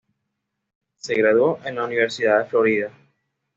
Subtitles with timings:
[0.97, 2.91] Se graduó en la Universidad de Florida.